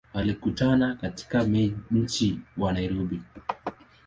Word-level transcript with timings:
Walikutana 0.13 0.95
katika 0.95 1.43
mji 1.91 2.39
wa 2.57 2.73
Nairobi. 2.73 3.21